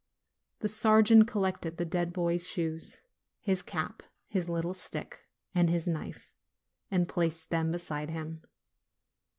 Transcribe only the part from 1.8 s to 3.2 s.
dead boy's shoes,